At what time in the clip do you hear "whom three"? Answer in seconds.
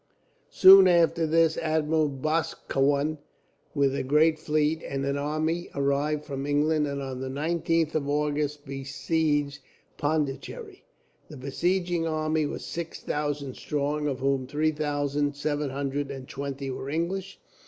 14.21-14.71